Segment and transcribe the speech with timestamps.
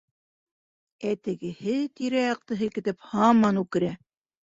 [1.09, 3.97] Ә тегеһе, тирә-яҡты һелкетеп һаман үкерә.